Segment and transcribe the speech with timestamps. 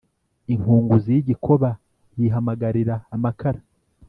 [0.53, 1.69] Inkunguzi y'igikoba
[2.17, 3.61] yihamagarira amakara